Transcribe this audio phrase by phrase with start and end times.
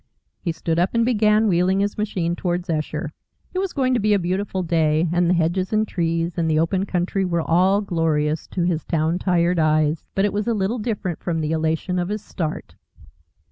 [0.39, 3.11] He stood up and began wheeling his machine towards Esher.
[3.53, 6.57] It was going to be a beautiful day, and the hedges and trees and the
[6.57, 10.03] open country were all glorious to his town tired eyes.
[10.15, 12.73] But it was a little different from the elation of his start.